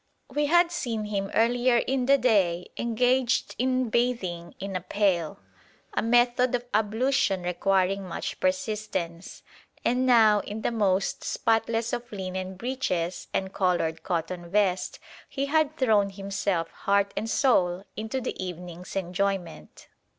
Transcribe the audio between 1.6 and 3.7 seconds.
in the day engaged